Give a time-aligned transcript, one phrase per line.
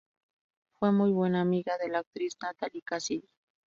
[0.79, 3.29] Fue muy buena amiga de la actriz Natalie Cassidy.